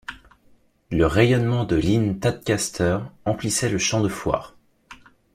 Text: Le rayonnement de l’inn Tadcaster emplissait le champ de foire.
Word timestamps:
Le 0.89 1.05
rayonnement 1.05 1.63
de 1.63 1.75
l’inn 1.75 2.19
Tadcaster 2.19 2.97
emplissait 3.23 3.69
le 3.69 3.77
champ 3.77 4.01
de 4.01 4.09
foire. 4.09 4.55